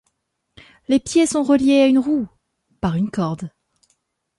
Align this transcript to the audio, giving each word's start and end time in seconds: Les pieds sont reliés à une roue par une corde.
Les 0.87 0.99
pieds 0.99 1.27
sont 1.27 1.43
reliés 1.43 1.81
à 1.81 1.85
une 1.85 1.99
roue 1.99 2.27
par 2.81 2.95
une 2.95 3.11
corde. 3.11 3.51